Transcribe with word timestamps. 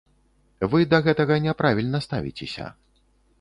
Вы 0.71 0.79
да 0.93 0.99
гэтага 1.07 1.37
няправільна 1.45 2.03
ставіцеся. 2.07 2.73